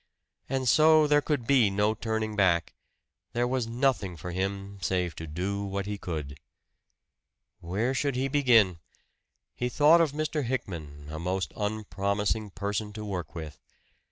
And 0.49 0.67
so 0.67 1.05
there 1.05 1.21
could 1.21 1.45
be 1.45 1.69
no 1.69 1.93
turning 1.93 2.35
back 2.35 2.73
there 3.33 3.47
was 3.47 3.67
nothing 3.67 4.17
for 4.17 4.31
him 4.31 4.79
save 4.81 5.15
to 5.17 5.27
do 5.27 5.63
what 5.63 5.85
he 5.85 5.99
could. 5.99 6.39
Where 7.59 7.93
should 7.93 8.15
he 8.15 8.27
begin? 8.27 8.79
He 9.53 9.69
thought 9.69 10.01
of 10.01 10.11
Mr. 10.11 10.43
Hickman 10.43 11.09
a 11.11 11.19
most 11.19 11.53
unpromising 11.55 12.49
person 12.49 12.91
to 12.93 13.05
work 13.05 13.35
with. 13.35 13.59